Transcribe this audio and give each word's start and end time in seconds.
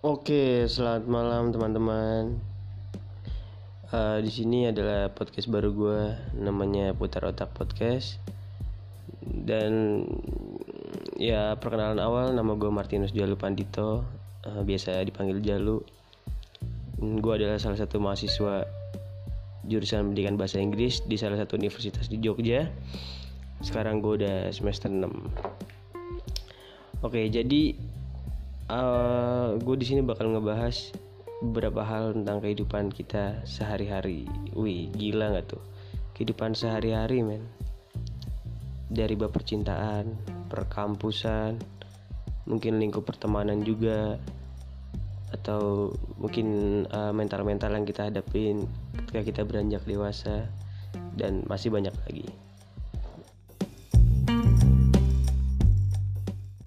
Oke, 0.00 0.64
selamat 0.64 1.04
malam 1.12 1.52
teman-teman. 1.52 2.40
Uh, 3.92 4.16
di 4.24 4.32
sini 4.32 4.64
adalah 4.64 5.12
podcast 5.12 5.44
baru 5.52 5.76
gue, 5.76 6.16
namanya 6.40 6.96
Putar 6.96 7.28
Otak 7.28 7.52
Podcast. 7.52 8.16
Dan 9.20 10.00
ya 11.20 11.52
perkenalan 11.60 12.00
awal, 12.00 12.32
nama 12.32 12.56
gue 12.56 12.72
Martinus 12.72 13.12
Jalu 13.12 13.36
Pandito, 13.36 14.00
uh, 14.48 14.64
biasa 14.64 15.04
dipanggil 15.04 15.44
Jalu. 15.44 15.84
Gue 17.20 17.32
adalah 17.36 17.60
salah 17.60 17.76
satu 17.76 18.00
mahasiswa 18.00 18.64
jurusan 19.68 20.16
pendidikan 20.16 20.40
bahasa 20.40 20.64
Inggris 20.64 21.04
di 21.04 21.20
salah 21.20 21.36
satu 21.36 21.60
universitas 21.60 22.08
di 22.08 22.16
Jogja. 22.24 22.72
Sekarang 23.60 24.00
gue 24.00 24.24
udah 24.24 24.48
semester 24.48 24.88
6. 24.88 25.04
Oke, 27.04 27.28
jadi 27.28 27.89
uh, 28.70 29.58
gue 29.58 29.76
di 29.76 29.86
sini 29.86 30.00
bakal 30.00 30.30
ngebahas 30.30 30.94
beberapa 31.42 31.82
hal 31.82 32.14
tentang 32.14 32.38
kehidupan 32.38 32.94
kita 32.94 33.42
sehari-hari. 33.42 34.30
Wih, 34.54 34.92
gila 34.94 35.34
nggak 35.34 35.56
tuh? 35.56 35.62
Kehidupan 36.14 36.54
sehari-hari, 36.54 37.24
men. 37.26 37.42
Dari 38.90 39.14
bab 39.14 39.34
percintaan, 39.34 40.14
perkampusan, 40.50 41.58
mungkin 42.46 42.78
lingkup 42.82 43.06
pertemanan 43.06 43.62
juga, 43.62 44.18
atau 45.30 45.94
mungkin 46.18 46.82
uh, 46.90 47.14
mental-mental 47.14 47.70
yang 47.70 47.86
kita 47.86 48.10
hadapin 48.10 48.66
ketika 48.98 49.20
kita 49.22 49.40
beranjak 49.46 49.82
dewasa, 49.86 50.50
dan 51.14 51.46
masih 51.46 51.70
banyak 51.70 51.94
lagi. 52.04 52.26